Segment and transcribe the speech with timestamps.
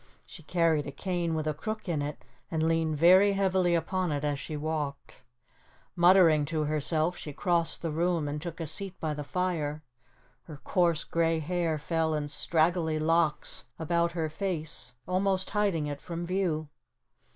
[0.25, 4.23] She carried a cane with a crook in it and leaned very heavily upon it
[4.23, 5.23] as she walked.
[5.95, 9.83] Muttering to herself she crossed the room and took a seat by the fire.
[10.45, 16.25] Her coarse, gray hair fell in straggly locks about her face almost hiding it from
[16.25, 16.69] view.